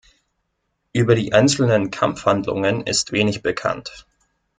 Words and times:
Über 0.93 1.13
die 1.13 1.31
einzelnen 1.31 1.91
Kampfhandlungen 1.91 2.81
ist 2.87 3.11
wenig 3.11 3.43
bekannt. 3.43 4.07